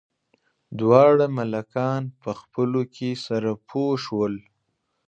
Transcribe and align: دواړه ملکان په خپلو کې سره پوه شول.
دواړه 0.79 1.25
ملکان 1.37 2.03
په 2.21 2.31
خپلو 2.39 2.81
کې 2.95 3.09
سره 3.25 3.51
پوه 3.69 3.91
شول. 4.05 4.33